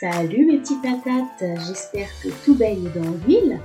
Salut 0.00 0.46
mes 0.46 0.58
petites 0.58 0.80
patates, 0.80 1.42
j'espère 1.66 2.08
que 2.22 2.28
tout 2.44 2.54
baigne 2.54 2.88
dans 2.94 3.10
l'huile. 3.26 3.58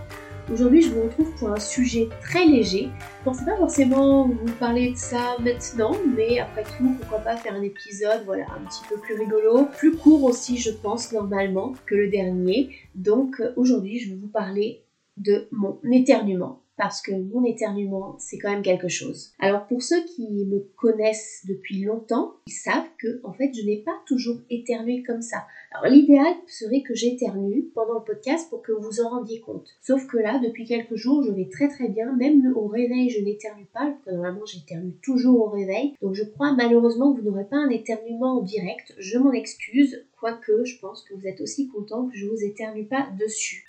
Aujourd'hui, 0.52 0.82
je 0.82 0.90
vous 0.90 1.04
retrouve 1.04 1.32
pour 1.36 1.50
un 1.50 1.60
sujet 1.60 2.10
très 2.22 2.48
léger. 2.48 2.90
Je 3.20 3.24
pensais 3.24 3.46
pas 3.46 3.56
forcément 3.56 4.28
vous 4.28 4.52
parler 4.60 4.94
de 4.94 4.98
ça 4.98 5.38
maintenant, 5.40 5.92
mais 6.18 6.40
après 6.40 6.64
tout, 6.64 6.96
pourquoi 7.00 7.20
pas 7.20 7.38
faire 7.38 7.54
un 7.54 7.62
épisode, 7.62 8.24
voilà, 8.26 8.46
un 8.46 8.66
petit 8.68 8.82
peu 8.90 8.98
plus 8.98 9.14
rigolo, 9.14 9.68
plus 9.78 9.96
court 9.96 10.24
aussi, 10.24 10.58
je 10.58 10.72
pense, 10.72 11.12
normalement, 11.12 11.74
que 11.86 11.94
le 11.94 12.10
dernier. 12.10 12.72
Donc, 12.96 13.40
aujourd'hui, 13.56 14.00
je 14.00 14.10
vais 14.10 14.16
vous 14.16 14.28
parler 14.28 14.82
de 15.18 15.48
mon 15.52 15.78
éternuement 15.92 16.63
parce 16.78 17.02
que 17.02 17.12
mon 17.12 17.44
éternuement, 17.44 18.16
c'est 18.20 18.38
quand 18.38 18.52
même 18.52 18.64
quelque 18.64 18.88
chose. 18.88 19.34
Alors 19.40 19.68
pour 19.68 19.82
ceux 19.82 20.04
qui 20.06 20.46
me 20.46 20.60
connaissent 20.76 21.44
depuis 21.48 21.84
longtemps, 21.84 22.34
ils 22.48 22.52
savent 22.52 22.90
que 22.98 23.22
en 23.24 23.34
fait, 23.34 23.52
je 23.54 23.66
n'ai 23.66 23.78
pas 23.78 23.96
toujours 24.08 24.38
éternué 24.50 25.04
comme 25.04 25.22
ça. 25.22 25.46
Alors 25.72 25.92
l'idéal 25.92 26.34
serait 26.48 26.82
que 26.82 26.96
j'éternue 26.96 27.66
pendant 27.74 27.96
le 27.96 28.04
podcast 28.04 28.50
pour 28.50 28.62
que 28.62 28.72
vous 28.72 29.02
en 29.02 29.10
rendiez 29.10 29.40
compte. 29.40 29.68
Sauf 29.82 30.08
que 30.08 30.18
là, 30.18 30.40
depuis 30.44 30.66
quelques 30.66 30.96
jours, 30.96 31.24
je 31.24 31.32
vais 31.32 31.50
très 31.50 31.70
très 31.70 31.90
bien. 31.90 32.14
Même 32.14 32.54
au 32.56 32.68
réveil, 32.68 33.10
je 33.10 33.22
n'éternue 33.22 33.68
pas, 33.74 33.96
parce 34.06 34.16
normalement 34.16 34.46
j'éternue 34.46 34.94
toujours 35.02 35.42
au 35.42 35.50
réveil. 35.50 35.94
Donc 36.02 36.14
je 36.14 36.24
crois 36.24 36.54
malheureusement 36.54 37.14
que 37.14 37.22
vous 37.22 37.30
n'aurez 37.30 37.46
pas 37.46 37.58
un 37.58 37.70
éternuement 37.70 38.40
en 38.40 38.42
direct. 38.42 38.94
Je 38.98 39.18
m'en 39.18 39.32
excuse, 39.32 40.06
quoique 40.20 40.64
je 40.64 40.80
pense 40.80 41.04
que 41.04 41.14
vous 41.14 41.28
êtes 41.28 41.42
aussi 41.42 41.68
content 41.68 42.08
que 42.08 42.18
je 42.18 42.28
vous 42.28 42.44
éternue 42.44 42.86
pas 42.86 43.08
dessus. 43.20 43.66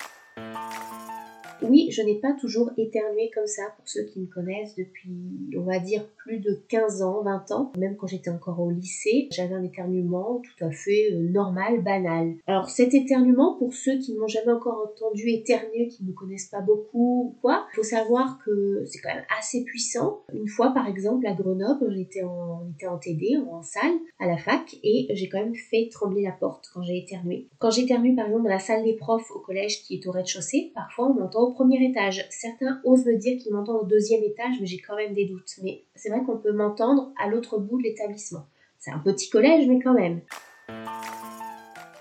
Oui, 1.62 1.88
je 1.90 2.02
n'ai 2.02 2.16
pas 2.16 2.32
toujours 2.40 2.70
éternué 2.76 3.30
comme 3.34 3.46
ça 3.46 3.62
pour 3.76 3.88
ceux 3.88 4.04
qui 4.04 4.20
me 4.20 4.26
connaissent 4.26 4.74
depuis, 4.76 5.10
on 5.56 5.62
va 5.62 5.78
dire, 5.78 6.06
plus 6.16 6.38
de 6.38 6.62
15 6.68 7.02
ans, 7.02 7.22
20 7.22 7.52
ans. 7.52 7.72
Même 7.78 7.96
quand 7.96 8.06
j'étais 8.06 8.30
encore 8.30 8.60
au 8.60 8.70
lycée, 8.70 9.28
j'avais 9.30 9.54
un 9.54 9.62
éternuement 9.62 10.40
tout 10.42 10.64
à 10.64 10.70
fait 10.70 11.12
euh, 11.12 11.28
normal, 11.30 11.82
banal. 11.82 12.34
Alors 12.46 12.68
cet 12.68 12.94
éternuement, 12.94 13.56
pour 13.58 13.74
ceux 13.74 13.98
qui 13.98 14.14
ne 14.14 14.20
m'ont 14.20 14.26
jamais 14.26 14.52
encore 14.52 14.90
entendu 14.90 15.28
éternuer, 15.28 15.88
qui 15.88 16.04
ne 16.04 16.08
me 16.08 16.14
connaissent 16.14 16.48
pas 16.48 16.60
beaucoup 16.60 17.34
ou 17.34 17.38
quoi, 17.40 17.66
il 17.72 17.76
faut 17.76 17.82
savoir 17.82 18.38
que 18.44 18.84
c'est 18.86 19.00
quand 19.00 19.14
même 19.14 19.24
assez 19.38 19.64
puissant. 19.64 20.22
Une 20.32 20.48
fois, 20.48 20.72
par 20.72 20.86
exemple, 20.88 21.26
à 21.26 21.34
Grenoble, 21.34 21.86
on 21.88 21.96
était 21.96 22.22
en, 22.22 22.68
était 22.74 22.86
en 22.86 22.98
TD, 22.98 23.36
en 23.50 23.62
salle, 23.62 23.94
à 24.18 24.26
la 24.26 24.36
fac, 24.36 24.76
et 24.82 25.08
j'ai 25.10 25.28
quand 25.28 25.38
même 25.38 25.54
fait 25.54 25.88
trembler 25.90 26.22
la 26.22 26.32
porte 26.32 26.70
quand 26.72 26.82
j'ai 26.82 26.98
éternué. 26.98 27.48
Quand 27.58 27.70
j'éternue, 27.70 28.14
par 28.14 28.26
exemple, 28.26 28.44
dans 28.44 28.50
la 28.50 28.58
salle 28.58 28.84
des 28.84 28.94
profs 28.94 29.30
au 29.30 29.40
collège 29.40 29.82
qui 29.82 29.94
est 29.96 30.06
au 30.06 30.10
rez-de-chaussée, 30.10 30.72
parfois 30.74 31.10
on 31.10 31.14
m'entend 31.14 31.43
au 31.44 31.52
premier 31.52 31.84
étage. 31.84 32.26
Certains 32.30 32.80
osent 32.84 33.06
me 33.06 33.16
dire 33.16 33.38
qu'ils 33.38 33.52
m'entendent 33.52 33.82
au 33.82 33.86
deuxième 33.86 34.22
étage, 34.22 34.56
mais 34.60 34.66
j'ai 34.66 34.78
quand 34.78 34.96
même 34.96 35.14
des 35.14 35.26
doutes. 35.26 35.54
Mais 35.62 35.82
c'est 35.94 36.08
vrai 36.08 36.22
qu'on 36.24 36.38
peut 36.38 36.52
m'entendre 36.52 37.12
à 37.18 37.28
l'autre 37.28 37.58
bout 37.58 37.78
de 37.78 37.84
l'établissement. 37.84 38.46
C'est 38.78 38.90
un 38.90 38.98
petit 38.98 39.30
collège, 39.30 39.66
mais 39.66 39.80
quand 39.80 39.94
même. 39.94 40.20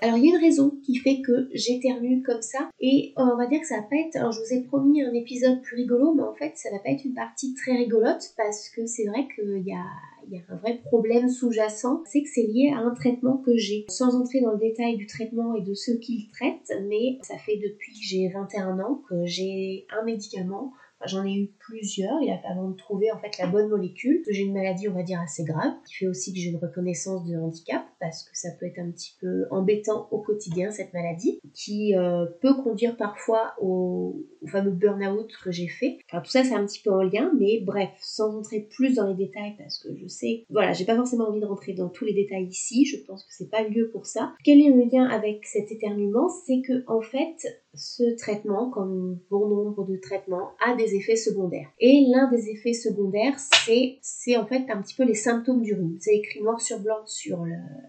Alors 0.04 0.18
il 0.18 0.26
y 0.26 0.32
a 0.32 0.36
une 0.36 0.42
raison 0.42 0.70
qui 0.84 0.96
fait 0.96 1.22
que 1.22 1.48
j'éternue 1.54 2.22
comme 2.22 2.42
ça 2.42 2.68
et 2.78 3.14
euh, 3.16 3.22
on 3.22 3.36
va 3.38 3.46
dire 3.46 3.60
que 3.60 3.66
ça 3.66 3.76
va 3.76 3.82
pas 3.84 3.96
être. 3.96 4.16
Alors 4.16 4.32
je 4.32 4.40
vous 4.40 4.52
ai 4.52 4.60
promis 4.60 5.02
un 5.02 5.14
épisode 5.14 5.62
plus 5.62 5.76
rigolo, 5.76 6.12
mais 6.12 6.22
en 6.22 6.34
fait 6.34 6.52
ça 6.56 6.70
va 6.70 6.78
pas 6.78 6.90
être 6.90 7.06
une 7.06 7.14
partie 7.14 7.54
très 7.54 7.72
rigolote 7.72 8.34
parce 8.36 8.68
que 8.68 8.84
c'est 8.86 9.06
vrai 9.06 9.26
qu'il 9.34 9.62
y 9.66 9.72
a, 9.72 9.86
y 10.30 10.38
a 10.38 10.42
un 10.48 10.56
vrai 10.56 10.80
problème 10.84 11.28
sous-jacent, 11.28 12.02
c'est 12.06 12.22
que 12.22 12.28
c'est 12.28 12.46
lié 12.46 12.72
à 12.74 12.78
un 12.78 12.94
traitement 12.94 13.38
que 13.38 13.56
j'ai. 13.56 13.86
Sans 13.88 14.16
entrer 14.16 14.40
dans 14.40 14.52
le 14.52 14.58
détail 14.58 14.96
du 14.96 15.06
traitement 15.06 15.54
et 15.54 15.62
de 15.62 15.74
ceux 15.74 15.96
qui 15.98 16.26
le 16.26 16.32
traitent, 16.32 16.72
mais 16.88 17.18
ça 17.22 17.36
fait 17.38 17.56
depuis 17.56 17.92
que 17.92 18.00
j'ai 18.02 18.28
21 18.28 18.80
ans 18.80 19.02
que 19.08 19.24
j'ai 19.24 19.86
un 19.90 20.04
médicament 20.04 20.72
J'en 21.06 21.24
ai 21.24 21.34
eu 21.34 21.50
plusieurs. 21.58 22.20
Il 22.22 22.30
a 22.30 22.38
fallu 22.38 22.72
de 22.72 22.76
trouver 22.76 23.10
en 23.12 23.18
fait 23.18 23.38
la 23.38 23.46
bonne 23.46 23.68
molécule. 23.68 24.22
J'ai 24.28 24.42
une 24.42 24.54
maladie, 24.54 24.88
on 24.88 24.94
va 24.94 25.02
dire, 25.02 25.20
assez 25.20 25.44
grave, 25.44 25.72
qui 25.86 25.94
fait 25.94 26.06
aussi 26.06 26.32
que 26.32 26.38
j'ai 26.38 26.50
une 26.50 26.56
reconnaissance 26.56 27.26
de 27.26 27.36
handicap, 27.36 27.82
parce 28.00 28.22
que 28.22 28.36
ça 28.36 28.48
peut 28.58 28.66
être 28.66 28.78
un 28.78 28.90
petit 28.90 29.16
peu 29.20 29.46
embêtant 29.50 30.08
au 30.10 30.18
quotidien, 30.18 30.70
cette 30.70 30.92
maladie, 30.92 31.38
qui 31.52 31.94
euh, 31.96 32.26
peut 32.40 32.54
conduire 32.62 32.96
parfois 32.96 33.54
au, 33.60 34.26
fameux 34.46 34.72
burn-out 34.72 35.30
que 35.42 35.50
j'ai 35.50 35.68
fait. 35.68 35.98
Tout 36.10 36.30
ça, 36.30 36.44
c'est 36.44 36.54
un 36.54 36.66
petit 36.66 36.82
peu 36.82 36.90
en 36.90 37.02
lien, 37.02 37.32
mais 37.38 37.60
bref, 37.64 37.90
sans 38.00 38.36
entrer 38.36 38.68
plus 38.70 38.94
dans 38.94 39.08
les 39.08 39.14
détails, 39.14 39.54
parce 39.58 39.78
que 39.78 39.88
je 39.96 40.06
sais, 40.06 40.44
voilà, 40.50 40.72
j'ai 40.72 40.84
pas 40.84 40.96
forcément 40.96 41.28
envie 41.28 41.40
de 41.40 41.46
rentrer 41.46 41.72
dans 41.72 41.88
tous 41.88 42.04
les 42.04 42.14
détails 42.14 42.46
ici. 42.46 42.84
Je 42.84 42.96
pense 43.06 43.24
que 43.24 43.32
c'est 43.32 43.50
pas 43.50 43.62
le 43.62 43.70
lieu 43.70 43.90
pour 43.90 44.06
ça. 44.06 44.34
Quel 44.44 44.60
est 44.60 44.70
le 44.70 44.84
lien 44.90 45.04
avec 45.04 45.44
cet 45.46 45.70
éternuement? 45.72 46.28
C'est 46.46 46.60
que, 46.60 46.84
en 46.86 47.00
fait, 47.00 47.63
ce 47.74 48.16
traitement, 48.16 48.70
comme 48.70 49.18
bon 49.30 49.48
nombre 49.48 49.84
de 49.84 49.96
traitements, 49.96 50.50
a 50.64 50.74
des 50.76 50.94
effets 50.94 51.16
secondaires. 51.16 51.68
Et 51.80 52.06
l'un 52.10 52.30
des 52.30 52.50
effets 52.50 52.72
secondaires, 52.72 53.38
c'est, 53.38 53.98
c'est 54.02 54.36
en 54.36 54.46
fait 54.46 54.64
un 54.70 54.80
petit 54.82 54.94
peu 54.94 55.04
les 55.04 55.14
symptômes 55.14 55.62
du 55.62 55.74
rhume. 55.74 55.96
C'est 56.00 56.16
écrit 56.16 56.42
noir 56.42 56.60
sur 56.60 56.80
blanc 56.80 57.04
sur 57.06 57.44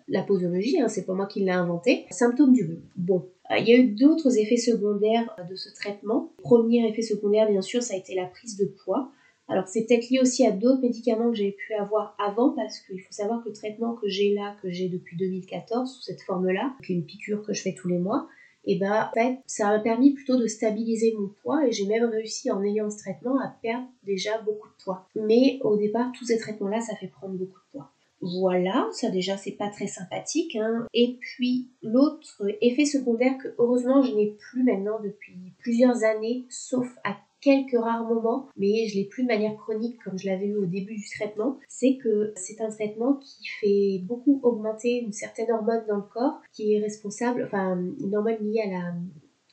la 0.08 0.24
posologie, 0.24 0.82
hein, 0.82 0.88
c'est 0.88 1.06
pas 1.06 1.14
moi 1.14 1.28
qui 1.28 1.42
l'ai 1.42 1.52
inventé. 1.52 2.06
Symptômes 2.12 2.54
du 2.54 2.66
rhume. 2.66 2.84
Bon, 2.96 3.28
euh, 3.52 3.58
il 3.58 3.68
y 3.68 3.74
a 3.74 3.78
eu 3.78 3.88
d'autres 3.88 4.38
effets 4.38 4.58
secondaires 4.58 5.36
de 5.50 5.56
ce 5.56 5.74
traitement. 5.74 6.34
Premier 6.38 6.88
effet 6.88 7.02
secondaire, 7.02 7.50
bien 7.50 7.62
sûr, 7.62 7.84
ça 7.84 7.94
a 7.94 7.98
été 7.98 8.16
la 8.16 8.26
prise 8.26 8.58
de 8.58 8.66
poids. 8.84 9.12
Alors 9.48 9.68
c'est 9.68 9.86
peut-être 9.86 10.10
lié 10.10 10.20
aussi 10.20 10.46
à 10.46 10.52
d'autres 10.52 10.82
médicaments 10.82 11.30
que 11.30 11.36
j'avais 11.36 11.52
pu 11.52 11.74
avoir 11.76 12.16
avant 12.18 12.50
parce 12.56 12.80
qu'il 12.80 13.00
faut 13.00 13.12
savoir 13.12 13.44
que 13.44 13.50
le 13.50 13.54
traitement 13.54 13.94
que 13.94 14.08
j'ai 14.08 14.34
là, 14.34 14.56
que 14.64 14.72
j'ai 14.72 14.90
depuis 14.90 15.18
2014 15.18 15.94
sous 15.94 16.02
cette 16.02 16.22
forme-là, 16.24 16.74
qui 16.84 16.94
est 16.94 16.96
une 16.96 17.06
piqûre 17.06 17.44
que 17.44 17.54
je 17.54 17.62
fais 17.62 17.76
tous 17.76 17.88
les 17.88 18.00
mois, 18.00 18.28
et 18.66 18.78
bah 18.78 19.10
en 19.10 19.14
fait 19.14 19.40
ça 19.46 19.68
m'a 19.68 19.80
permis 19.80 20.14
plutôt 20.14 20.38
de 20.38 20.48
stabiliser 20.48 21.16
mon 21.18 21.30
poids 21.42 21.68
et 21.68 21.72
j'ai 21.72 21.88
même 21.88 22.06
réussi 22.06 22.52
en 22.52 22.64
ayant 22.64 22.90
ce 22.90 22.98
traitement 22.98 23.40
à 23.40 23.56
perdre 23.62 23.88
déjà 24.04 24.40
beaucoup 24.42 24.68
de 24.68 24.84
poids. 24.84 25.08
Mais 25.16 25.60
au 25.64 25.78
départ 25.78 26.12
tous 26.18 26.26
ces 26.26 26.38
traitements 26.38 26.70
là 26.70 26.82
ça 26.82 26.96
fait 26.96 27.08
prendre 27.08 27.36
beaucoup 27.36 27.60
de 27.60 27.72
poids. 27.72 27.92
Voilà, 28.22 28.88
ça 28.92 29.10
déjà 29.10 29.38
c'est 29.38 29.52
pas 29.52 29.70
très 29.70 29.88
sympathique. 29.88 30.56
Hein. 30.56 30.88
Et 30.94 31.18
puis 31.20 31.70
l'autre 31.84 32.44
effet 32.62 32.86
secondaire 32.86 33.38
que 33.38 33.50
heureusement 33.60 34.02
je 34.02 34.14
n'ai 34.16 34.32
plus 34.32 34.64
maintenant 34.64 35.00
depuis 35.04 35.36
plusieurs 35.60 36.04
années, 36.04 36.46
sauf 36.50 36.88
à 37.04 37.16
quelques 37.46 37.80
rares 37.80 38.06
moments, 38.06 38.50
mais 38.58 38.88
je 38.88 38.96
l'ai 38.96 39.06
plus 39.06 39.22
de 39.22 39.28
manière 39.28 39.56
chronique 39.56 40.00
comme 40.04 40.18
je 40.18 40.28
l'avais 40.28 40.48
eu 40.48 40.56
au 40.56 40.66
début 40.66 40.96
du 40.96 41.08
traitement, 41.16 41.60
c'est 41.70 41.98
que 41.98 42.34
c'est 42.36 42.60
un 42.60 42.70
traitement 42.70 43.18
qui 43.18 43.48
fait 43.62 44.04
beaucoup 44.04 44.40
augmenter 44.42 45.02
une 45.02 45.14
certaine 45.14 45.52
hormone 45.52 45.84
dans 45.88 45.98
le 45.98 46.02
corps 46.12 46.42
qui 46.52 46.74
est 46.74 46.82
responsable, 46.82 47.44
enfin 47.46 47.80
une 48.00 48.16
hormone 48.16 48.38
liée 48.42 48.62
à 48.66 48.70
la, 48.72 48.94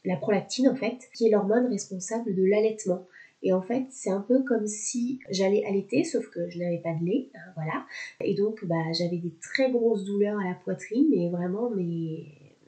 la 0.07 0.17
prolactine 0.17 0.71
en 0.71 0.75
fait, 0.75 0.97
qui 1.15 1.27
est 1.27 1.31
l'hormone 1.31 1.67
responsable 1.67 2.35
de 2.35 2.43
l'allaitement. 2.43 3.07
Et 3.43 3.53
en 3.53 3.61
fait, 3.61 3.85
c'est 3.91 4.11
un 4.11 4.21
peu 4.21 4.43
comme 4.45 4.67
si 4.67 5.19
j'allais 5.29 5.65
allaiter, 5.67 6.05
sauf 6.05 6.31
que 6.31 6.49
je 6.49 6.61
n'avais 6.61 6.79
pas 6.79 6.95
de 6.95 7.05
lait, 7.05 7.29
hein, 7.35 7.53
voilà. 7.57 7.85
Et 8.21 8.35
donc, 8.35 8.65
bah, 8.65 8.93
j'avais 8.97 9.17
des 9.17 9.35
très 9.43 9.71
grosses 9.71 10.05
douleurs 10.05 10.39
à 10.39 10.49
la 10.49 10.55
poitrine, 10.55 11.09
mais 11.11 11.29
vraiment, 11.29 11.69
mais 11.71 12.25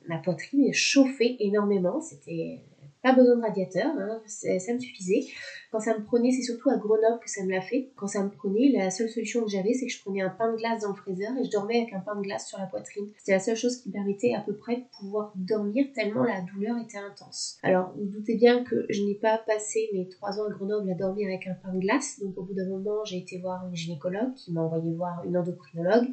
ma 0.08 0.18
poitrine 0.18 0.72
chauffait 0.72 1.36
énormément. 1.38 2.00
C'était 2.00 2.58
pas 3.04 3.12
besoin 3.12 3.36
de 3.36 3.42
radiateur, 3.42 3.92
hein, 3.98 4.22
ça 4.26 4.72
me 4.72 4.78
suffisait. 4.78 5.26
Quand 5.70 5.78
ça 5.78 5.98
me 5.98 6.02
prenait, 6.02 6.30
c'est 6.30 6.40
surtout 6.40 6.70
à 6.70 6.78
Grenoble 6.78 7.20
que 7.20 7.28
ça 7.28 7.44
me 7.44 7.50
l'a 7.50 7.60
fait. 7.60 7.90
Quand 7.96 8.06
ça 8.06 8.24
me 8.24 8.30
prenait, 8.30 8.70
la 8.72 8.90
seule 8.90 9.10
solution 9.10 9.44
que 9.44 9.50
j'avais, 9.50 9.74
c'est 9.74 9.84
que 9.84 9.92
je 9.92 10.00
prenais 10.00 10.22
un 10.22 10.30
pain 10.30 10.50
de 10.50 10.56
glace 10.56 10.80
dans 10.80 10.88
le 10.88 10.94
freezer 10.94 11.30
et 11.38 11.44
je 11.44 11.50
dormais 11.50 11.82
avec 11.82 11.92
un 11.92 12.00
pain 12.00 12.16
de 12.16 12.22
glace 12.22 12.48
sur 12.48 12.58
la 12.58 12.64
poitrine. 12.64 13.06
C'était 13.18 13.32
la 13.32 13.40
seule 13.40 13.56
chose 13.56 13.76
qui 13.76 13.90
me 13.90 13.92
permettait 13.92 14.32
à 14.32 14.40
peu 14.40 14.56
près 14.56 14.76
de 14.76 14.84
pouvoir 14.98 15.32
dormir 15.36 15.84
tellement 15.94 16.24
la 16.24 16.40
douleur 16.40 16.78
était 16.78 16.96
intense. 16.96 17.58
Alors, 17.62 17.92
vous, 17.94 18.04
vous 18.04 18.10
doutez 18.10 18.36
bien 18.36 18.64
que 18.64 18.86
je 18.88 19.02
n'ai 19.02 19.16
pas 19.16 19.36
passé 19.36 19.90
mes 19.92 20.08
trois 20.08 20.40
ans 20.40 20.46
à 20.46 20.50
Grenoble 20.50 20.90
à 20.90 20.94
dormir 20.94 21.28
avec 21.28 21.46
un 21.46 21.54
pain 21.62 21.74
de 21.74 21.80
glace. 21.80 22.20
Donc, 22.20 22.38
au 22.38 22.42
bout 22.44 22.54
d'un 22.54 22.68
moment, 22.68 23.04
j'ai 23.04 23.18
été 23.18 23.38
voir 23.38 23.66
une 23.68 23.76
gynécologue 23.76 24.32
qui 24.34 24.50
m'a 24.50 24.62
envoyé 24.62 24.94
voir 24.94 25.22
une 25.26 25.36
endocrinologue 25.36 26.08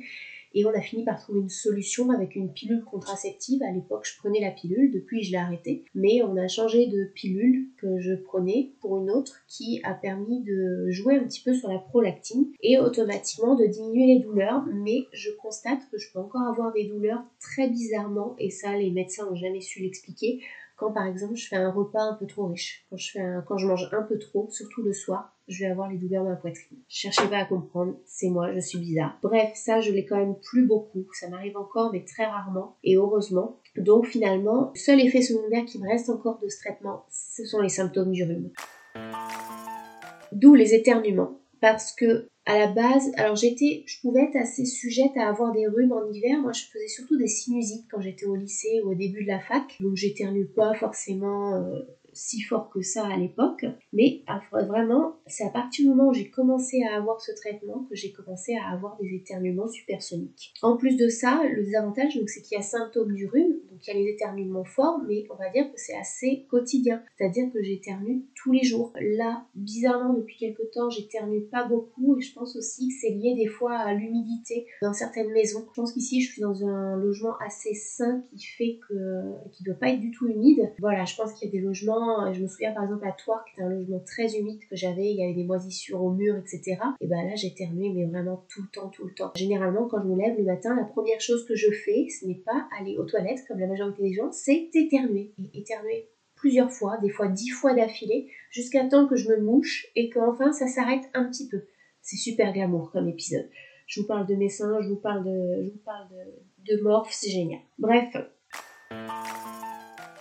et 0.54 0.66
on 0.66 0.70
a 0.70 0.82
fini 0.82 1.04
par 1.04 1.20
trouver 1.20 1.40
une 1.40 1.50
solution 1.50 2.10
avec 2.10 2.36
une 2.36 2.52
pilule 2.52 2.84
contraceptive. 2.84 3.62
À 3.64 3.72
l'époque, 3.72 4.06
je 4.06 4.18
prenais 4.18 4.40
la 4.40 4.52
pilule, 4.52 4.92
depuis 4.92 5.24
je 5.24 5.32
l'ai 5.32 5.38
arrêtée. 5.38 5.86
Mais 5.96 6.22
on 6.24 6.36
a 6.38 6.48
changé 6.48 6.88
de 6.88 7.06
pilule 7.14 7.68
que 7.78 8.00
je 8.00 8.14
prenais 8.14 8.72
pour 8.80 9.00
une 9.00 9.10
autre 9.10 9.42
qui 9.48 9.80
a 9.84 9.94
permis 9.94 10.42
de 10.44 10.90
jouer 10.90 11.16
un 11.16 11.24
petit 11.24 11.42
peu 11.44 11.54
sur 11.54 11.70
la 11.70 11.80
prolactine 11.80 12.48
et 12.62 12.78
automatiquement 12.78 13.56
de 13.56 13.66
diminuer 13.66 14.14
les 14.14 14.20
douleurs. 14.20 14.66
Mais 14.74 15.06
je 15.14 15.30
constate 15.42 15.82
que 15.92 15.98
je 15.98 16.12
peux 16.12 16.20
encore 16.20 16.48
avoir 16.48 16.74
des 16.74 16.86
douleurs 16.86 17.24
très 17.40 17.70
bizarrement 17.70 18.36
et 18.40 18.50
ça, 18.50 18.76
les 18.78 18.92
médecins 18.92 19.30
n'ont 19.30 19.36
jamais 19.36 19.62
su 19.62 19.82
l'expliquer 19.82 20.42
quand 20.82 20.92
par 20.92 21.06
exemple 21.06 21.36
je 21.36 21.48
fais 21.48 21.58
un 21.58 21.70
repas 21.70 22.02
un 22.02 22.16
peu 22.16 22.26
trop 22.26 22.48
riche, 22.48 22.88
quand 22.90 22.98
je, 22.98 23.68
mange 23.68 23.88
un 23.92 24.02
peu 24.02 24.18
trop, 24.18 24.50
surtout 24.50 24.82
le 24.82 24.94
soir, 24.94 25.38
je 25.48 25.64
vais 25.64 25.70
avoir 25.70 25.88
les 25.88 25.98
douleurs 25.98 26.24
dans 26.24 26.32
la 26.32 26.36
poitrine. 26.36 26.80
Cherchez 26.88 27.28
pas 27.28 27.38
à 27.38 27.46
comprendre, 27.46 27.98
c'est 28.06 28.30
moi, 28.30 28.52
je 28.52 28.60
suis 28.60 28.80
bizarre. 28.80 29.16
Bref, 29.22 29.52
ça 29.54 29.80
je 29.80 29.92
l'ai 29.92 30.08
quand 30.08 30.18
même 30.18 30.36
plus 30.42 30.66
beaucoup, 30.66 31.06
ça 31.14 31.30
m'arrive 31.30 31.56
encore 31.56 31.92
mais 31.94 32.04
très 32.04 32.26
rarement 32.26 32.78
et 32.84 32.96
heureusement. 32.96 33.60
Donc 33.78 34.08
finalement, 34.08 34.72
le 34.74 34.80
seul 34.80 35.00
effet 35.00 35.22
secondaire 35.22 35.66
qui 35.66 35.80
me 35.80 35.88
reste 35.88 36.10
encore 36.10 36.40
de 36.40 36.50
ce 36.50 36.58
traitement, 36.58 37.06
ce 37.12 37.46
sont 37.46 37.62
les 37.62 37.70
symptômes 37.70 38.12
du 38.12 38.24
rhume. 38.24 38.50
D'où 40.32 40.56
les 40.56 40.74
éternuements 40.74 41.41
parce 41.62 41.94
que 41.94 42.28
à 42.46 42.58
la 42.58 42.68
base, 42.68 43.12
alors 43.18 43.36
j'étais, 43.36 43.84
je 43.86 44.02
pouvais 44.02 44.24
être 44.24 44.36
assez 44.36 44.66
sujette 44.66 45.16
à 45.16 45.30
avoir 45.30 45.54
des 45.54 45.68
rhumes 45.68 45.92
en 45.92 46.12
hiver. 46.12 46.40
Moi, 46.42 46.52
je 46.54 46.64
faisais 46.64 46.88
surtout 46.88 47.18
des 47.18 47.28
sinusites 47.28 47.86
quand 47.90 48.02
j'étais 48.02 48.26
au 48.26 48.36
lycée 48.36 48.82
ou 48.84 48.92
au 48.92 48.96
début 48.96 49.24
de 49.24 49.28
la 49.28 49.40
fac, 49.40 49.78
donc 49.80 49.96
j'éternue 49.96 50.48
pas 50.48 50.74
forcément 50.74 51.56
euh, 51.56 51.82
si 52.14 52.42
fort 52.42 52.70
que 52.70 52.82
ça 52.82 53.06
à 53.06 53.16
l'époque. 53.16 53.66
Mais 53.94 54.24
vraiment, 54.52 55.18
c'est 55.28 55.46
à 55.46 55.50
partir 55.50 55.86
du 55.86 55.90
moment 55.90 56.10
où 56.10 56.14
j'ai 56.14 56.30
commencé 56.30 56.82
à 56.84 56.98
avoir 56.98 57.22
ce 57.22 57.32
traitement 57.32 57.86
que 57.90 57.96
j'ai 57.96 58.12
commencé 58.12 58.56
à 58.56 58.74
avoir 58.74 58.98
des 59.00 59.14
éternuements 59.14 59.68
supersoniques. 59.68 60.54
En 60.62 60.78
plus 60.78 60.98
de 60.98 61.10
ça, 61.10 61.42
le 61.48 61.64
désavantage, 61.64 62.16
donc, 62.16 62.30
c'est 62.30 62.42
qu'il 62.42 62.58
y 62.58 62.60
a 62.60 62.64
symptômes 62.64 63.14
du 63.14 63.28
rhume, 63.28 63.60
a 63.90 63.94
les 63.94 64.10
éternuements 64.10 64.64
forts, 64.64 65.02
mais 65.08 65.26
on 65.32 65.36
va 65.36 65.50
dire 65.50 65.72
que 65.72 65.80
c'est 65.80 65.98
assez 65.98 66.46
quotidien. 66.50 67.02
C'est-à-dire 67.18 67.52
que 67.52 67.64
j'éternue 67.64 68.26
tous 68.36 68.52
les 68.52 68.64
jours. 68.64 68.94
Là, 69.00 69.46
bizarrement, 69.56 70.14
depuis 70.14 70.38
quelques 70.38 70.70
temps, 70.72 70.90
j'éternue 70.90 71.42
pas 71.46 71.64
beaucoup 71.64 72.18
et 72.18 72.22
je 72.22 72.34
pense 72.34 72.56
aussi 72.56 72.88
que 72.88 72.94
c'est 73.02 73.14
lié 73.14 73.36
des 73.36 73.48
fois 73.48 73.74
à 73.74 73.94
l'humidité 73.94 74.68
dans 74.82 74.94
certaines 74.94 75.32
maisons. 75.32 75.66
Je 75.70 75.82
pense 75.82 75.94
qu'ici, 75.94 76.22
je 76.22 76.32
suis 76.32 76.42
dans 76.42 76.66
un 76.66 76.98
logement 76.98 77.34
assez 77.46 77.74
sain 77.74 78.24
qui 78.36 78.46
fait 78.46 78.80
que 78.88 78.94
qui 79.52 79.64
doit 79.64 79.76
pas 79.76 79.90
être 79.90 80.00
du 80.00 80.12
tout 80.12 80.28
humide. 80.28 80.72
Voilà, 80.80 81.06
je 81.06 81.16
pense 81.16 81.34
qu'il 81.34 81.48
y 81.48 81.52
a 81.52 81.60
des 81.60 81.66
logements, 81.66 82.32
je 82.34 82.42
me 82.42 82.48
souviens 82.48 82.72
par 82.74 82.84
exemple 82.84 83.08
à 83.08 83.12
Toire, 83.12 83.44
qui 83.46 83.54
était 83.54 83.64
un 83.64 83.70
logement 83.70 84.00
très 84.06 84.36
humide 84.38 84.60
que 84.70 84.76
j'avais, 84.76 85.12
il 85.12 85.18
y 85.18 85.24
avait 85.24 85.34
des 85.34 85.44
moisissures 85.44 86.04
au 86.04 86.12
mur, 86.12 86.36
etc. 86.38 86.78
Et 87.00 87.08
ben 87.08 87.26
là, 87.26 87.36
j'éternue, 87.36 87.94
mais 87.94 88.06
vraiment 88.06 88.44
tout 88.50 88.62
le 88.62 88.68
temps, 88.70 88.90
tout 88.90 89.06
le 89.06 89.14
temps. 89.14 89.32
Généralement, 89.36 89.88
quand 89.88 90.02
je 90.02 90.08
me 90.08 90.18
lève 90.18 90.38
le 90.38 90.44
matin, 90.44 90.76
la 90.76 90.84
première 90.84 91.22
chose 91.22 91.46
que 91.46 91.56
je 91.56 91.72
fais, 91.72 92.08
ce 92.10 92.26
n'est 92.26 92.42
pas 92.46 92.68
aller 92.80 92.98
aux 92.98 93.06
toilettes 93.06 93.46
comme 93.48 93.60
la 93.60 93.68
majorité 93.72 94.04
des 94.04 94.14
gens, 94.14 94.32
c'est 94.32 94.70
éternuer. 94.74 95.34
Et 95.38 95.60
éternuer 95.60 96.10
plusieurs 96.42 96.72
fois, 96.72 96.98
des 96.98 97.10
fois 97.10 97.28
dix 97.28 97.50
fois 97.50 97.74
d'affilée, 97.74 98.28
jusqu'à 98.50 98.86
temps 98.86 99.08
que 99.08 99.16
je 99.16 99.30
me 99.30 99.40
mouche 99.40 99.88
et 99.96 100.10
qu'enfin 100.10 100.52
ça 100.52 100.68
s'arrête 100.68 101.04
un 101.14 101.26
petit 101.26 101.48
peu. 101.48 101.62
C'est 102.02 102.18
super 102.18 102.52
glamour 102.52 102.92
comme 102.92 103.08
épisode. 103.08 103.48
Je 103.86 104.02
vous 104.02 104.08
parle 104.08 104.26
de 104.26 104.36
mes 104.36 104.50
seins, 104.50 104.82
je 104.82 104.90
vous 104.90 105.00
parle 105.00 105.24
de, 105.24 105.64
je 105.64 105.70
vous 105.70 105.84
parle 105.86 106.08
de, 106.66 106.82
morph, 106.82 107.12
c'est 107.12 107.30
génial. 107.30 107.60
Bref. 107.78 108.16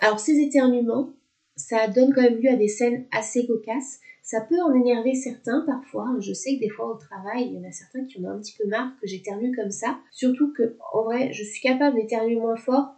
Alors 0.03 0.21
ces 0.21 0.39
éternuements, 0.39 1.11
ça 1.57 1.89
donne 1.89 2.13
quand 2.13 2.23
même 2.23 2.39
lieu 2.39 2.51
à 2.51 2.57
des 2.57 2.69
scènes 2.69 3.07
assez 3.13 3.47
cocasses. 3.47 4.01
Ça 4.23 4.43
peut 4.43 4.61
en 4.61 4.75
énerver 4.75 5.15
certains 5.15 5.65
parfois. 5.67 6.07
Je 6.21 6.33
sais 6.33 6.57
que 6.57 6.61
des 6.61 6.69
fois 6.69 6.95
au 6.95 6.97
travail, 6.97 7.47
il 7.47 7.55
y 7.55 7.59
en 7.59 7.69
a 7.69 7.73
certains 7.73 8.05
qui 8.05 8.21
en 8.21 8.29
ont 8.29 8.35
un 8.35 8.41
petit 8.41 8.57
peu 8.57 8.69
marre 8.69 8.93
que 9.01 9.07
j'éternue 9.07 9.55
comme 9.57 9.71
ça. 9.71 9.99
Surtout 10.11 10.53
que, 10.53 10.77
en 10.93 11.03
vrai, 11.03 11.33
je 11.33 11.43
suis 11.43 11.61
capable 11.61 11.97
d'éternuer 11.97 12.37
moins 12.37 12.57
fort. 12.57 12.95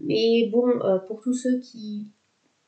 Mais 0.00 0.48
bon, 0.52 0.68
euh, 0.84 0.98
pour 0.98 1.20
tous 1.20 1.34
ceux 1.34 1.58
qui 1.60 2.12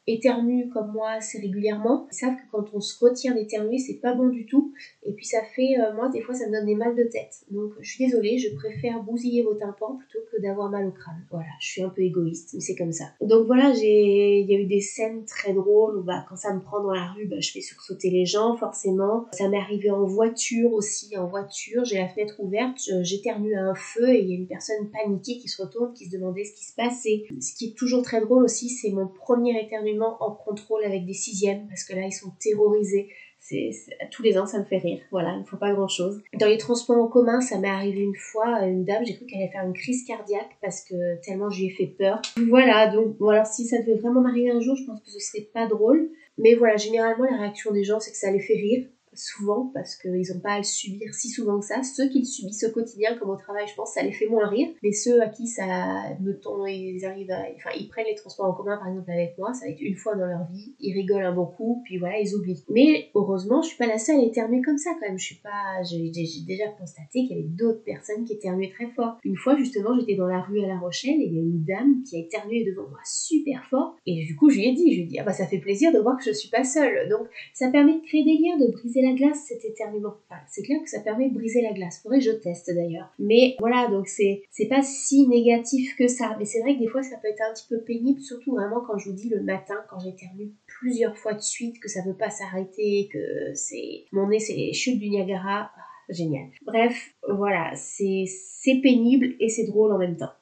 éternuent 0.08 0.68
comme 0.72 0.92
moi 0.92 1.10
assez 1.10 1.38
régulièrement, 1.38 2.06
ils 2.10 2.14
savent 2.14 2.36
que 2.36 2.50
quand 2.50 2.64
on 2.74 2.80
se 2.80 2.98
retient 3.04 3.34
d'éternuer, 3.34 3.78
c'est 3.78 4.00
pas 4.00 4.14
bon 4.14 4.28
du 4.28 4.46
tout. 4.46 4.72
Et 5.04 5.12
puis 5.12 5.26
ça 5.26 5.42
fait, 5.42 5.78
euh, 5.78 5.94
moi 5.94 6.08
des 6.08 6.20
fois 6.20 6.34
ça 6.34 6.46
me 6.46 6.52
donne 6.52 6.66
des 6.66 6.74
mal 6.74 6.96
de 6.96 7.04
tête. 7.04 7.44
Donc 7.50 7.72
je 7.80 7.90
suis 7.90 8.06
désolée, 8.06 8.38
je 8.38 8.54
préfère 8.54 9.02
bousiller 9.02 9.42
vos 9.42 9.54
tympans 9.54 9.96
plutôt 9.96 10.24
que 10.32 10.40
d'avoir 10.40 10.70
mal 10.70 10.86
au 10.86 10.90
crâne. 10.90 11.24
Voilà, 11.30 11.48
je 11.60 11.68
suis 11.68 11.82
un 11.82 11.90
peu 11.90 12.02
égoïste, 12.02 12.50
mais 12.54 12.60
c'est 12.60 12.74
comme 12.74 12.92
ça. 12.92 13.04
Donc 13.20 13.46
voilà, 13.46 13.72
j'ai, 13.74 14.40
il 14.40 14.50
y 14.50 14.54
a 14.54 14.58
eu 14.58 14.66
des 14.66 14.80
scènes 14.80 15.24
très 15.24 15.52
drôles 15.52 15.98
où 15.98 16.02
bah, 16.02 16.24
quand 16.28 16.36
ça 16.36 16.54
me 16.54 16.60
prend 16.60 16.82
dans 16.82 16.92
la 16.92 17.12
rue, 17.12 17.26
bah, 17.26 17.36
je 17.40 17.52
fais 17.52 17.60
sursauter 17.60 18.10
les 18.10 18.24
gens 18.24 18.56
forcément. 18.56 19.26
Ça 19.32 19.48
m'est 19.48 19.58
arrivé 19.58 19.90
en 19.90 20.04
voiture 20.04 20.72
aussi, 20.72 21.16
en 21.18 21.26
voiture, 21.26 21.84
j'ai 21.84 21.98
la 21.98 22.08
fenêtre 22.08 22.36
ouverte, 22.38 22.78
j'éternue 23.02 23.54
à 23.54 23.64
un 23.64 23.74
feu 23.74 24.08
et 24.08 24.20
il 24.22 24.30
y 24.30 24.32
a 24.32 24.36
une 24.36 24.46
personne 24.46 24.88
paniquée 24.90 25.38
qui 25.38 25.48
se 25.48 25.62
retourne, 25.62 25.92
qui 25.92 26.06
se 26.06 26.16
demandait 26.16 26.44
ce 26.44 26.54
qui 26.54 26.64
se 26.64 26.74
passait. 26.74 27.24
Ce 27.40 27.54
qui 27.54 27.66
est 27.66 27.76
toujours 27.76 28.02
très 28.02 28.20
drôle 28.20 28.44
aussi, 28.44 28.68
c'est 28.68 28.90
mon 28.90 29.06
premier 29.06 29.60
éternuement 29.60 29.97
en 30.02 30.32
contrôle 30.32 30.84
avec 30.84 31.04
des 31.06 31.12
sixièmes 31.12 31.66
parce 31.68 31.84
que 31.84 31.94
là 31.94 32.02
ils 32.02 32.12
sont 32.12 32.30
terrorisés. 32.40 33.08
C'est, 33.40 33.70
tous 34.10 34.22
les 34.22 34.36
ans 34.36 34.46
ça 34.46 34.58
me 34.58 34.64
fait 34.64 34.78
rire. 34.78 35.00
Voilà, 35.10 35.34
il 35.34 35.40
ne 35.40 35.44
faut 35.44 35.56
pas 35.56 35.72
grand 35.72 35.88
chose. 35.88 36.20
Dans 36.38 36.48
les 36.48 36.58
transports 36.58 36.98
en 36.98 37.08
commun, 37.08 37.40
ça 37.40 37.58
m'est 37.58 37.68
arrivé 37.68 38.00
une 38.00 38.16
fois, 38.16 38.66
une 38.66 38.84
dame, 38.84 39.04
j'ai 39.06 39.14
cru 39.14 39.26
qu'elle 39.26 39.40
allait 39.42 39.50
faire 39.50 39.64
une 39.64 39.72
crise 39.72 40.04
cardiaque 40.04 40.56
parce 40.60 40.82
que 40.82 41.20
tellement 41.22 41.48
j'ai 41.48 41.70
fait 41.70 41.86
peur. 41.86 42.20
Voilà, 42.48 42.88
donc 42.88 43.16
voilà, 43.18 43.44
si 43.44 43.64
ça 43.64 43.80
devait 43.80 43.98
vraiment 43.98 44.20
m'arriver 44.20 44.50
un 44.50 44.60
jour, 44.60 44.76
je 44.76 44.84
pense 44.84 45.00
que 45.00 45.10
ce 45.10 45.20
serait 45.20 45.48
pas 45.52 45.66
drôle. 45.66 46.10
Mais 46.36 46.54
voilà, 46.54 46.76
généralement 46.76 47.24
la 47.24 47.38
réaction 47.38 47.72
des 47.72 47.84
gens 47.84 48.00
c'est 48.00 48.10
que 48.10 48.16
ça 48.16 48.30
les 48.30 48.40
fait 48.40 48.54
rire 48.54 48.86
souvent 49.18 49.70
parce 49.74 49.96
qu'ils 49.96 50.34
n'ont 50.34 50.40
pas 50.40 50.52
à 50.52 50.58
le 50.58 50.64
subir 50.64 51.12
si 51.14 51.28
souvent 51.28 51.60
que 51.60 51.66
ça. 51.66 51.82
Ceux 51.82 52.08
qui 52.08 52.20
le 52.20 52.24
subissent 52.24 52.64
au 52.64 52.72
quotidien, 52.72 53.16
comme 53.16 53.30
au 53.30 53.36
travail, 53.36 53.66
je 53.68 53.74
pense, 53.74 53.92
ça 53.92 54.02
les 54.02 54.12
fait 54.12 54.26
moins 54.26 54.48
rire. 54.48 54.68
Mais 54.82 54.92
ceux 54.92 55.20
à 55.20 55.28
qui 55.28 55.46
ça 55.46 56.16
me 56.20 56.38
tombe, 56.38 56.66
ils 56.68 57.04
arrivent 57.04 57.30
à, 57.30 57.42
enfin, 57.56 57.70
ils 57.78 57.88
prennent 57.88 58.06
les 58.06 58.14
transports 58.14 58.46
en 58.46 58.52
commun 58.52 58.76
par 58.76 58.88
exemple 58.88 59.10
avec 59.10 59.36
moi, 59.38 59.52
ça 59.54 59.66
va 59.66 59.72
être 59.72 59.80
une 59.80 59.96
fois 59.96 60.14
dans 60.14 60.26
leur 60.26 60.46
vie, 60.52 60.74
ils 60.80 60.94
rigolent 60.94 61.24
un 61.24 61.34
bon 61.34 61.46
coup, 61.46 61.82
puis 61.84 61.98
voilà, 61.98 62.18
ils 62.18 62.34
oublient. 62.34 62.64
Mais 62.68 63.10
heureusement, 63.14 63.62
je 63.62 63.68
suis 63.68 63.78
pas 63.78 63.86
la 63.86 63.98
seule 63.98 64.20
à 64.20 64.22
éternuer 64.22 64.62
comme 64.62 64.78
ça 64.78 64.90
quand 64.98 65.06
même. 65.06 65.18
Je 65.18 65.24
suis 65.24 65.40
pas, 65.42 65.82
j'ai 65.82 66.10
déjà 66.46 66.68
constaté 66.78 67.26
qu'il 67.26 67.30
y 67.30 67.32
avait 67.32 67.48
d'autres 67.48 67.82
personnes 67.84 68.24
qui 68.24 68.34
éternuaient 68.34 68.70
très 68.70 68.88
fort. 68.88 69.18
Une 69.24 69.36
fois 69.36 69.56
justement, 69.56 69.98
j'étais 69.98 70.16
dans 70.16 70.26
la 70.26 70.40
rue 70.40 70.62
à 70.62 70.66
La 70.66 70.78
Rochelle 70.78 71.20
et 71.20 71.26
il 71.26 71.34
y 71.34 71.38
a 71.38 71.42
une 71.42 71.64
dame 71.64 72.02
qui 72.02 72.16
a 72.16 72.20
éternué 72.20 72.64
devant 72.64 72.88
moi 72.88 73.00
super 73.04 73.64
fort. 73.70 73.96
Et 74.06 74.24
du 74.24 74.36
coup, 74.36 74.50
je 74.50 74.56
lui 74.56 74.68
ai 74.68 74.72
dit, 74.72 74.92
je 74.92 74.96
lui 74.96 75.02
ai 75.04 75.06
dit, 75.06 75.18
ah 75.18 75.24
bah 75.24 75.32
ça 75.32 75.46
fait 75.46 75.58
plaisir 75.58 75.92
de 75.92 75.98
voir 75.98 76.16
que 76.16 76.24
je 76.24 76.32
suis 76.32 76.50
pas 76.50 76.64
seule. 76.64 77.08
Donc 77.08 77.26
ça 77.54 77.68
permet 77.68 77.94
de 77.94 78.06
créer 78.06 78.24
des 78.24 78.38
liens, 78.38 78.58
de 78.58 78.70
briser 78.72 79.02
la 79.02 79.07
glace, 79.14 79.44
cet 79.48 79.64
éternuement. 79.64 80.14
c'est 80.48 80.62
clair 80.62 80.78
que 80.82 80.90
ça 80.90 81.00
permet 81.00 81.28
de 81.28 81.34
briser 81.34 81.62
la 81.62 81.72
glace. 81.72 82.00
Faudrait 82.02 82.18
que 82.18 82.24
je 82.24 82.30
teste 82.32 82.70
d'ailleurs. 82.74 83.12
Mais 83.18 83.56
voilà, 83.58 83.88
donc 83.88 84.08
c'est 84.08 84.42
c'est 84.50 84.68
pas 84.68 84.82
si 84.82 85.26
négatif 85.28 85.96
que 85.96 86.08
ça. 86.08 86.36
Mais 86.38 86.44
c'est 86.44 86.60
vrai 86.60 86.74
que 86.74 86.80
des 86.80 86.88
fois 86.88 87.02
ça 87.02 87.16
peut 87.16 87.28
être 87.28 87.42
un 87.48 87.54
petit 87.54 87.66
peu 87.68 87.80
pénible, 87.82 88.20
surtout 88.20 88.54
vraiment 88.54 88.80
quand 88.86 88.98
je 88.98 89.10
vous 89.10 89.16
dis 89.16 89.28
le 89.28 89.42
matin, 89.42 89.76
quand 89.90 89.98
j'éternue 89.98 90.52
plusieurs 90.66 91.16
fois 91.16 91.34
de 91.34 91.40
suite, 91.40 91.80
que 91.80 91.88
ça 91.88 92.00
veut 92.06 92.16
pas 92.16 92.30
s'arrêter, 92.30 93.08
que 93.12 93.54
c'est 93.54 94.04
mon 94.12 94.28
nez 94.28 94.38
c'est 94.38 94.54
les 94.54 94.72
chutes 94.72 94.98
du 94.98 95.08
Niagara. 95.08 95.70
Ah, 95.74 95.82
génial. 96.08 96.48
Bref, 96.62 97.14
voilà, 97.28 97.72
c'est 97.74 98.26
pénible 98.82 99.34
et 99.40 99.48
c'est 99.48 99.66
drôle 99.66 99.92
en 99.92 99.98
même 99.98 100.16
temps. 100.16 100.32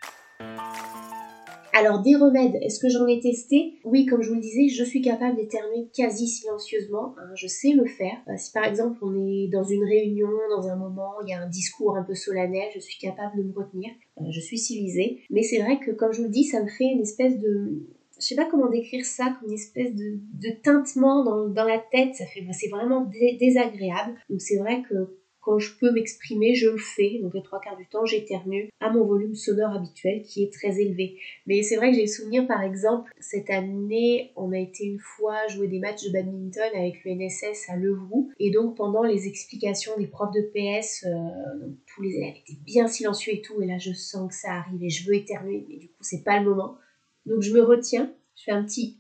Alors 1.79 2.01
des 2.01 2.17
remèdes, 2.17 2.57
est-ce 2.63 2.81
que 2.81 2.89
j'en 2.89 3.07
ai 3.07 3.21
testé? 3.21 3.75
Oui, 3.85 4.07
comme 4.07 4.23
je 4.23 4.31
vous 4.31 4.37
le 4.37 4.41
disais, 4.41 4.69
je 4.69 4.83
suis 4.83 5.03
capable 5.03 5.37
d'éternuer 5.37 5.89
quasi 5.95 6.27
silencieusement. 6.27 7.15
Hein, 7.19 7.35
je 7.35 7.47
sais 7.47 7.73
le 7.73 7.85
faire. 7.85 8.17
Euh, 8.29 8.33
si 8.39 8.51
par 8.51 8.65
exemple 8.65 8.97
on 9.03 9.15
est 9.15 9.49
dans 9.49 9.63
une 9.63 9.85
réunion, 9.85 10.31
dans 10.49 10.69
un 10.69 10.77
moment, 10.77 11.13
il 11.23 11.29
y 11.29 11.35
a 11.35 11.43
un 11.43 11.51
discours 11.51 11.95
un 11.99 12.03
peu 12.03 12.15
solennel, 12.15 12.71
je 12.75 12.81
suis 12.81 12.99
capable 12.99 13.37
de 13.37 13.43
me 13.43 13.53
retenir. 13.53 13.91
Euh, 14.23 14.25
je 14.31 14.41
suis 14.41 14.57
civilisée. 14.57 15.21
Mais 15.29 15.43
c'est 15.43 15.59
vrai 15.59 15.79
que 15.79 15.91
comme 15.91 16.13
je 16.13 16.23
vous 16.23 16.29
le 16.29 16.31
dis, 16.31 16.45
ça 16.45 16.63
me 16.63 16.69
fait 16.69 16.87
une 16.87 17.03
espèce 17.03 17.39
de 17.39 17.87
je 18.19 18.25
sais 18.25 18.37
pas 18.37 18.47
comment 18.47 18.71
décrire 18.71 19.05
ça, 19.05 19.37
comme 19.39 19.51
une 19.51 19.55
espèce 19.57 19.95
de, 19.95 20.19
de 20.33 20.49
tintement 20.63 21.23
dans, 21.25 21.65
la 21.65 21.79
tête, 21.93 22.15
ça 22.15 22.25
fait, 22.25 22.43
c'est 22.53 22.71
vraiment 22.71 23.07
désagréable. 23.39 24.15
Donc 24.31 24.41
c'est 24.41 24.57
vrai 24.57 24.81
que 24.89 25.19
quand 25.47 25.61
je 25.61 25.79
peux 25.79 25.93
m'exprimer, 25.93 26.57
je 26.57 26.69
le 26.69 26.77
fais. 26.77 27.21
Donc 27.23 27.33
les 27.33 27.43
trois 27.43 27.61
quarts 27.61 27.77
du 27.77 27.87
temps, 27.87 28.05
j'éternue 28.05 28.69
à 28.81 28.91
mon 28.91 29.05
volume 29.05 29.37
sonore 29.37 29.71
habituel 29.71 30.23
qui 30.23 30.43
est 30.43 30.53
très 30.53 30.81
élevé. 30.81 31.21
Mais 31.47 31.63
c'est 31.63 31.77
vrai 31.77 31.91
que 31.91 31.97
j'ai 31.97 32.03
le 32.03 32.09
souvenir, 32.09 32.49
par 32.49 32.63
exemple, 32.63 33.13
cette 33.21 33.49
année, 33.49 34.33
on 34.35 34.51
a 34.51 34.59
été 34.59 34.85
une 34.85 34.99
fois 34.99 35.47
jouer 35.47 35.69
des 35.69 35.79
matchs 35.79 36.03
de 36.05 36.11
badminton 36.11 36.69
avec 36.75 37.05
l'UNSS 37.05 37.69
à 37.69 37.77
Levroux. 37.77 38.33
Et 38.41 38.51
donc 38.51 38.77
pendant 38.77 39.05
les 39.05 39.29
explications 39.29 39.93
des 39.97 40.09
profs 40.09 40.35
de 40.35 40.41
PS, 40.53 41.07
euh, 41.07 41.69
tous 41.87 42.03
les 42.03 42.17
élèves 42.17 42.35
étaient 42.45 42.59
bien 42.65 42.89
silencieux 42.89 43.35
et 43.35 43.41
tout. 43.41 43.63
Et 43.63 43.67
là, 43.67 43.79
je 43.79 43.93
sens 43.93 44.29
que 44.29 44.35
ça 44.35 44.51
arrive 44.51 44.83
et 44.83 44.91
je 44.91 45.07
veux 45.07 45.15
éternuer, 45.15 45.65
mais 45.69 45.77
du 45.77 45.87
coup, 45.87 46.03
c'est 46.03 46.25
pas 46.25 46.41
le 46.41 46.51
moment. 46.51 46.77
Donc 47.25 47.43
je 47.43 47.55
me 47.55 47.63
retiens. 47.63 48.13
Je 48.35 48.43
fais 48.43 48.51
un 48.51 48.65
petit 48.65 48.97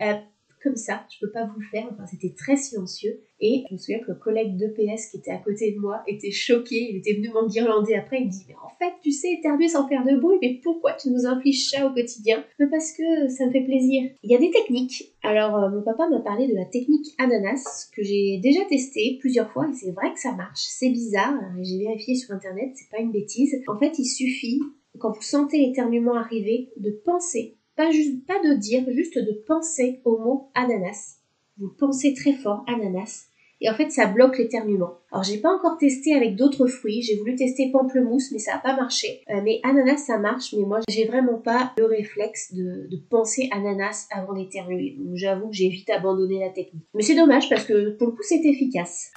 comme 0.62 0.76
ça, 0.76 1.06
je 1.12 1.24
peux 1.24 1.30
pas 1.30 1.44
vous 1.44 1.60
le 1.60 1.66
faire, 1.66 1.86
enfin 1.92 2.06
c'était 2.06 2.34
très 2.36 2.56
silencieux. 2.56 3.20
Et 3.40 3.64
je 3.68 3.74
me 3.74 3.78
souviens 3.78 3.98
que 3.98 4.12
le 4.12 4.14
collègue 4.14 4.56
de 4.56 4.66
PS 4.68 5.10
qui 5.10 5.18
était 5.18 5.30
à 5.30 5.38
côté 5.38 5.72
de 5.72 5.78
moi 5.78 6.02
était 6.06 6.30
choqué, 6.30 6.90
il 6.90 6.96
était 6.96 7.12
venu 7.14 7.28
m'enguirlander 7.30 7.94
après, 7.94 8.20
il 8.20 8.26
me 8.26 8.30
dit 8.30 8.44
Mais 8.48 8.54
en 8.54 8.70
fait, 8.78 8.94
tu 9.02 9.12
sais 9.12 9.32
éternuer 9.32 9.68
sans 9.68 9.86
faire 9.88 10.04
de 10.04 10.16
bruit, 10.16 10.38
mais 10.40 10.60
pourquoi 10.62 10.94
tu 10.94 11.10
nous 11.10 11.26
infliges 11.26 11.70
ça 11.70 11.86
au 11.86 11.94
quotidien? 11.94 12.44
Mais 12.58 12.66
parce 12.68 12.92
que 12.92 13.28
ça 13.28 13.46
me 13.46 13.52
fait 13.52 13.64
plaisir. 13.64 14.10
Il 14.22 14.30
y 14.30 14.34
a 14.34 14.38
des 14.38 14.50
techniques. 14.50 15.14
Alors, 15.22 15.56
euh, 15.56 15.70
mon 15.70 15.82
papa 15.82 16.08
m'a 16.08 16.20
parlé 16.20 16.48
de 16.48 16.54
la 16.54 16.64
technique 16.64 17.14
ananas, 17.18 17.90
que 17.94 18.02
j'ai 18.02 18.38
déjà 18.42 18.64
testée 18.64 19.18
plusieurs 19.20 19.50
fois, 19.50 19.68
et 19.68 19.74
c'est 19.74 19.92
vrai 19.92 20.12
que 20.12 20.20
ça 20.20 20.32
marche. 20.32 20.64
C'est 20.68 20.90
bizarre, 20.90 21.34
hein, 21.34 21.56
j'ai 21.62 21.78
vérifié 21.78 22.14
sur 22.14 22.34
internet, 22.34 22.70
c'est 22.74 22.90
pas 22.90 23.02
une 23.02 23.12
bêtise. 23.12 23.54
En 23.68 23.78
fait, 23.78 23.98
il 23.98 24.06
suffit, 24.06 24.60
quand 24.98 25.12
vous 25.12 25.22
sentez 25.22 25.58
l'éternuement 25.58 26.14
arriver, 26.14 26.70
de 26.78 26.90
penser 26.90 27.56
pas 27.76 27.88
de 27.90 28.54
dire, 28.54 28.84
juste 28.90 29.18
de 29.18 29.32
penser 29.46 30.00
au 30.04 30.18
mot 30.18 30.50
ananas. 30.54 31.18
Vous 31.58 31.70
pensez 31.78 32.14
très 32.14 32.32
fort, 32.32 32.64
ananas. 32.66 33.26
Et 33.60 33.70
en 33.70 33.74
fait, 33.74 33.90
ça 33.90 34.06
bloque 34.06 34.36
l'éternuement. 34.36 34.98
Alors, 35.10 35.24
j'ai 35.24 35.38
pas 35.38 35.50
encore 35.50 35.78
testé 35.78 36.14
avec 36.14 36.36
d'autres 36.36 36.66
fruits. 36.66 37.00
J'ai 37.00 37.16
voulu 37.16 37.36
tester 37.36 37.70
pamplemousse, 37.72 38.30
mais 38.32 38.38
ça 38.38 38.52
n'a 38.52 38.58
pas 38.58 38.76
marché. 38.76 39.22
Euh, 39.30 39.40
mais 39.42 39.60
ananas, 39.62 39.96
ça 39.96 40.18
marche. 40.18 40.54
Mais 40.54 40.66
moi, 40.66 40.80
j'ai 40.90 41.06
vraiment 41.06 41.38
pas 41.38 41.72
le 41.78 41.86
réflexe 41.86 42.52
de, 42.52 42.86
de 42.90 42.96
penser 43.08 43.48
ananas 43.52 44.08
avant 44.10 44.34
d'éternuer. 44.34 44.96
Donc, 44.98 45.16
j'avoue 45.16 45.48
que 45.48 45.54
j'ai 45.54 45.70
vite 45.70 45.88
abandonné 45.88 46.40
la 46.40 46.50
technique. 46.50 46.84
Mais 46.94 47.02
c'est 47.02 47.14
dommage 47.14 47.48
parce 47.48 47.64
que 47.64 47.96
pour 47.96 48.08
le 48.08 48.12
coup, 48.12 48.22
c'est 48.22 48.44
efficace. 48.44 49.10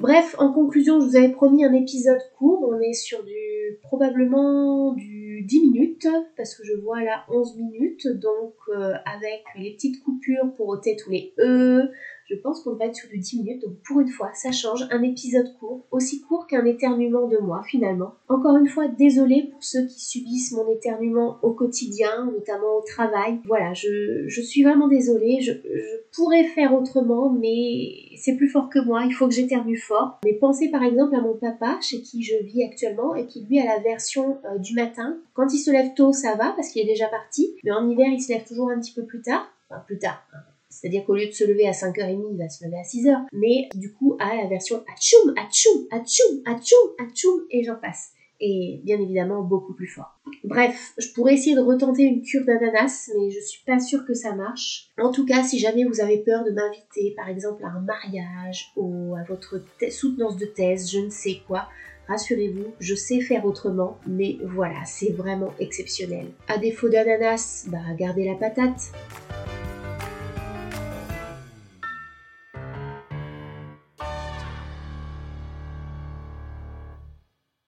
Bref, 0.00 0.34
en 0.38 0.52
conclusion, 0.52 0.98
je 1.00 1.06
vous 1.06 1.16
avais 1.16 1.28
promis 1.28 1.64
un 1.64 1.74
épisode 1.74 2.20
court. 2.38 2.66
On 2.68 2.80
est 2.80 2.94
sur 2.94 3.22
du 3.22 3.78
probablement 3.82 4.94
du 4.94 5.31
10 5.42 5.70
minutes 5.70 6.08
parce 6.36 6.54
que 6.54 6.64
je 6.64 6.74
vois 6.74 7.02
là 7.02 7.24
11 7.30 7.56
minutes. 7.56 8.06
Donc 8.08 8.54
euh, 8.68 8.94
avec 9.04 9.44
les 9.56 9.72
petites 9.72 10.02
coupures 10.02 10.52
pour 10.56 10.68
ôter 10.68 10.96
tous 10.96 11.10
les 11.10 11.34
E, 11.38 11.90
Je 12.28 12.36
pense 12.36 12.62
qu'on 12.62 12.74
va 12.76 12.86
être 12.86 12.96
sur 12.96 13.08
du 13.08 13.18
10 13.18 13.42
minutes, 13.42 13.62
donc 13.62 13.74
pour 13.86 14.00
une 14.00 14.08
fois, 14.08 14.30
ça 14.32 14.52
change. 14.52 14.86
Un 14.90 15.02
épisode 15.02 15.52
court, 15.58 15.86
aussi 15.90 16.22
court 16.22 16.46
qu'un 16.46 16.64
éternuement 16.64 17.28
de 17.28 17.38
moi 17.38 17.62
finalement. 17.66 18.14
Encore 18.28 18.56
une 18.56 18.68
fois, 18.68 18.88
désolée 18.88 19.48
pour 19.50 19.62
ceux 19.62 19.86
qui 19.86 20.00
subissent 20.00 20.52
mon 20.52 20.70
éternuement 20.70 21.38
au 21.42 21.52
quotidien, 21.52 22.30
notamment 22.32 22.78
au 22.78 22.82
travail. 22.82 23.40
Voilà, 23.46 23.74
je, 23.74 24.40
suis 24.42 24.62
vraiment 24.62 24.88
désolée. 24.88 25.40
Je, 25.40 25.52
pourrais 26.12 26.44
faire 26.44 26.74
autrement, 26.74 27.30
mais 27.30 28.16
c'est 28.16 28.36
plus 28.36 28.48
fort 28.48 28.68
que 28.68 28.78
moi. 28.78 29.04
Il 29.06 29.12
faut 29.12 29.26
que 29.26 29.34
j'éternue 29.34 29.76
fort. 29.76 30.18
Mais 30.24 30.34
pensez 30.34 30.70
par 30.70 30.82
exemple 30.82 31.14
à 31.14 31.20
mon 31.20 31.34
papa, 31.34 31.78
chez 31.80 32.02
qui 32.02 32.22
je 32.22 32.36
vis 32.44 32.64
actuellement, 32.64 33.14
et 33.14 33.26
qui 33.26 33.44
lui 33.44 33.58
a 33.60 33.64
la 33.64 33.78
version 33.82 34.38
euh, 34.44 34.58
du 34.58 34.74
matin. 34.74 35.18
Quand 35.34 35.52
il 35.52 35.58
se 35.58 35.70
lève 35.70 35.94
tôt, 35.94 36.12
ça 36.12 36.34
va 36.34 36.52
parce 36.52 36.68
qu'il 36.68 36.82
est 36.82 36.92
déjà 36.92 37.08
parti. 37.08 37.56
Mais 37.64 37.70
en 37.70 37.88
hiver, 37.88 38.08
il 38.10 38.20
se 38.20 38.32
lève 38.32 38.44
toujours 38.44 38.70
un 38.70 38.78
petit 38.80 38.92
peu 38.92 39.04
plus 39.04 39.22
tard. 39.22 39.46
Enfin, 39.68 39.82
plus 39.86 39.98
tard. 39.98 40.22
C'est-à-dire 40.68 41.04
qu'au 41.04 41.14
lieu 41.14 41.26
de 41.26 41.32
se 41.32 41.44
lever 41.44 41.68
à 41.68 41.72
5h30, 41.72 42.28
il 42.32 42.38
va 42.38 42.48
se 42.48 42.64
lever 42.64 42.78
à 42.78 42.82
6h. 42.82 43.26
Mais 43.32 43.68
du 43.74 43.92
coup, 43.92 44.16
à 44.18 44.36
la 44.36 44.46
version 44.46 44.82
atchoum, 44.92 45.34
atchoum, 45.36 45.86
atchoum, 45.90 46.42
atchoum, 46.46 46.90
atchoum, 46.98 47.46
et 47.50 47.62
j'en 47.62 47.76
passe. 47.76 48.12
Et 48.40 48.80
bien 48.82 49.00
évidemment, 49.00 49.42
beaucoup 49.42 49.72
plus 49.72 49.86
fort. 49.86 50.18
Bref, 50.42 50.94
je 50.98 51.08
pourrais 51.12 51.34
essayer 51.34 51.54
de 51.54 51.60
retenter 51.60 52.02
une 52.02 52.22
cure 52.22 52.44
d'ananas, 52.44 53.10
mais 53.16 53.30
je 53.30 53.38
suis 53.38 53.62
pas 53.64 53.78
sûre 53.78 54.04
que 54.04 54.14
ça 54.14 54.34
marche. 54.34 54.90
En 54.98 55.12
tout 55.12 55.24
cas, 55.24 55.44
si 55.44 55.60
jamais 55.60 55.84
vous 55.84 56.00
avez 56.00 56.18
peur 56.18 56.42
de 56.42 56.50
m'inviter, 56.50 57.12
par 57.16 57.28
exemple, 57.28 57.64
à 57.64 57.68
un 57.68 57.80
mariage 57.80 58.72
ou 58.74 59.14
à 59.14 59.22
votre 59.22 59.62
soutenance 59.90 60.36
de 60.36 60.46
thèse, 60.46 60.90
je 60.90 60.98
ne 60.98 61.10
sais 61.10 61.40
quoi, 61.46 61.68
rassurez-vous, 62.08 62.74
je 62.80 62.94
sais 62.94 63.20
faire 63.20 63.44
autrement, 63.44 63.98
mais 64.06 64.38
voilà, 64.42 64.84
c'est 64.84 65.12
vraiment 65.12 65.52
exceptionnel. 65.58 66.26
À 66.48 66.58
défaut 66.58 66.88
d'ananas, 66.88 67.66
bah 67.68 67.78
gardez 67.98 68.24
la 68.24 68.34
patate. 68.34 68.92